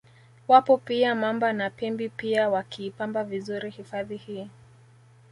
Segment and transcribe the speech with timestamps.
[0.47, 4.47] Wapo pia Mamba na Pimbi pia wakiipamba vizuri hifadhi hii